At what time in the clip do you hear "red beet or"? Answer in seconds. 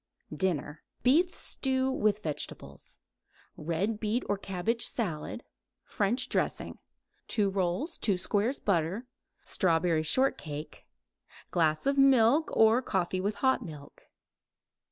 3.55-4.35